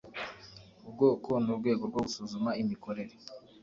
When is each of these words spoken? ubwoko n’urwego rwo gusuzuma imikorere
ubwoko 0.87 1.29
n’urwego 1.43 1.83
rwo 1.89 1.99
gusuzuma 2.05 2.51
imikorere 2.61 3.13